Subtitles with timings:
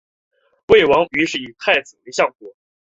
[0.65, 2.55] 魏王于是以太子为相国。